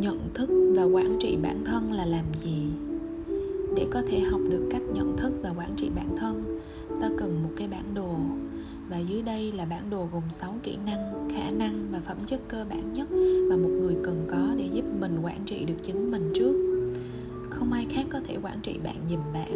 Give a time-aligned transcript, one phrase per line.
[0.00, 2.66] nhận thức và quản trị bản thân là làm gì
[3.76, 6.60] để có thể học được cách nhận thức và quản trị bản thân
[7.00, 8.16] ta cần một cái bản đồ
[8.90, 12.40] và dưới đây là bản đồ gồm 6 kỹ năng, khả năng và phẩm chất
[12.48, 13.10] cơ bản nhất
[13.50, 16.82] mà một người cần có để giúp mình quản trị được chính mình trước.
[17.50, 19.52] Không ai khác có thể quản trị bạn giùm bạn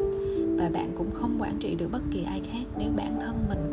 [0.58, 3.64] và bạn cũng không quản trị được bất kỳ ai khác nếu bản thân mình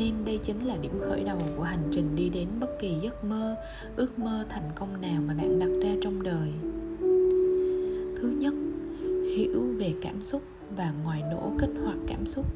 [0.00, 3.24] nên đây chính là điểm khởi đầu của hành trình đi đến bất kỳ giấc
[3.24, 3.56] mơ,
[3.96, 6.52] ước mơ thành công nào mà bạn đặt ra trong đời.
[8.20, 8.54] Thứ nhất,
[9.36, 10.42] hiểu về cảm xúc
[10.76, 12.46] và ngoài nổ kích hoạt cảm xúc.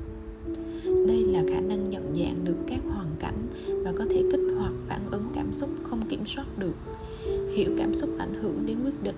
[0.84, 3.47] Đây là khả năng nhận dạng được các hoàn cảnh
[3.84, 6.77] và có thể kích hoạt phản ứng cảm xúc không kiểm soát được.
[7.55, 9.16] Hiểu cảm xúc ảnh hưởng đến quyết định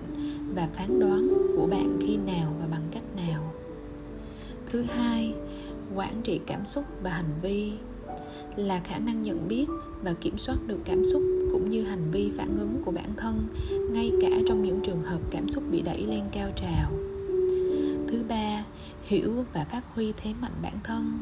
[0.55, 3.53] và phán đoán của bạn khi nào và bằng cách nào.
[4.71, 5.33] Thứ hai
[5.95, 7.71] quản trị cảm xúc và hành vi
[8.55, 9.65] là khả năng nhận biết
[10.01, 13.47] và kiểm soát được cảm xúc cũng như hành vi phản ứng của bản thân,
[13.91, 16.91] ngay cả trong những trường hợp cảm xúc bị đẩy lên cao trào.
[18.07, 18.63] Thứ ba,
[19.01, 21.17] hiểu và phát huy thế mạnh bản thân.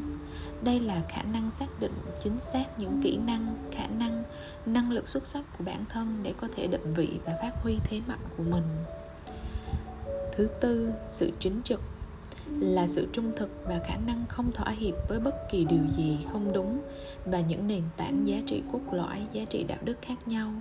[0.64, 4.24] Đây là khả năng xác định, chính xác những kỹ năng, khả năng
[4.66, 7.78] năng lực xuất sắc của bản thân để có thể định vị và phát huy
[7.84, 8.64] thế mạnh của mình.
[10.36, 11.82] Thứ tư, sự chính trực
[12.60, 16.18] là sự trung thực và khả năng không thỏa hiệp với bất kỳ điều gì
[16.32, 16.82] không đúng
[17.26, 20.52] và những nền tảng giá trị cốt lõi, giá trị đạo đức khác nhau.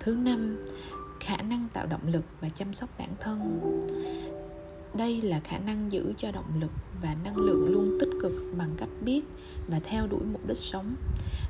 [0.00, 0.64] Thứ năm,
[1.20, 3.60] khả năng tạo động lực và chăm sóc bản thân.
[4.94, 6.70] Đây là khả năng giữ cho động lực
[7.02, 9.22] và năng lượng luôn tích cực bằng cách biết
[9.68, 10.94] và theo đuổi mục đích sống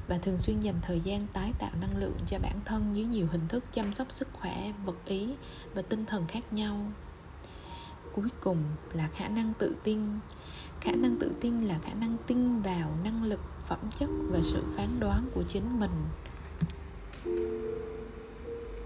[0.09, 3.27] và thường xuyên dành thời gian tái tạo năng lượng cho bản thân dưới nhiều
[3.33, 5.29] hình thức chăm sóc sức khỏe, vật ý
[5.75, 6.77] và tinh thần khác nhau
[8.13, 10.01] cuối cùng là khả năng tự tin.
[10.81, 14.63] Khả năng tự tin là khả năng tin vào năng lực, phẩm chất và sự
[14.77, 15.91] phán đoán của chính mình.